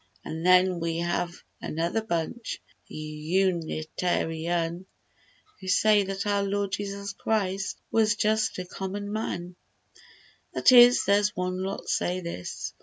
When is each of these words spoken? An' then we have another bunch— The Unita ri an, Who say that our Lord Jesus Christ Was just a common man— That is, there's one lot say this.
An' 0.25 0.41
then 0.41 0.79
we 0.79 0.97
have 0.97 1.31
another 1.61 2.01
bunch— 2.01 2.59
The 2.87 3.35
Unita 3.45 4.27
ri 4.27 4.47
an, 4.47 4.87
Who 5.59 5.67
say 5.67 6.01
that 6.01 6.25
our 6.25 6.41
Lord 6.41 6.71
Jesus 6.71 7.13
Christ 7.13 7.77
Was 7.91 8.15
just 8.15 8.57
a 8.57 8.65
common 8.65 9.13
man— 9.13 9.55
That 10.55 10.71
is, 10.71 11.05
there's 11.05 11.35
one 11.35 11.61
lot 11.61 11.87
say 11.87 12.19
this. 12.19 12.73